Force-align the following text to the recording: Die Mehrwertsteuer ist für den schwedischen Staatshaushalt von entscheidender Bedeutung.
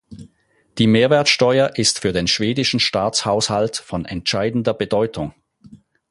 Die 0.79 0.87
Mehrwertsteuer 0.87 1.73
ist 1.75 1.99
für 1.99 2.11
den 2.11 2.25
schwedischen 2.25 2.79
Staatshaushalt 2.79 3.77
von 3.77 4.05
entscheidender 4.05 4.73
Bedeutung. 4.73 5.35